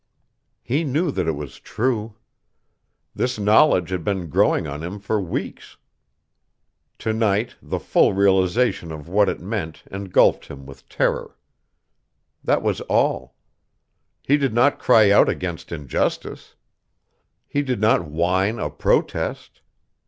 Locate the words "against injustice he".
15.29-17.61